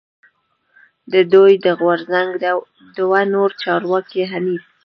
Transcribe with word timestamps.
د 1.11 1.13
دوی 1.33 1.53
د 1.65 1.67
غورځنګ 1.81 2.29
دوه 2.97 3.21
نور 3.33 3.49
چارواکی 3.61 4.21
حنیف 4.31 4.63